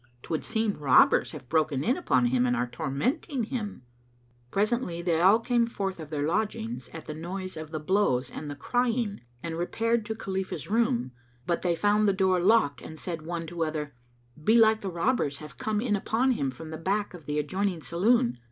[0.23, 3.83] 'Twould seem robbers have broken in upon him and are tormenting him."
[4.49, 8.49] Presently they all came forth of their lodgings, at the noise of the blows and
[8.49, 11.11] the crying, and repaired to Khalifah's room,
[11.45, 13.93] but they found the door locked and said one to other,
[14.43, 18.39] "Belike the robbers have come in upon him from the back of the adjoining saloon.